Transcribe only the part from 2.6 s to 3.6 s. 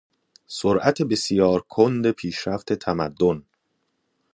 تمدن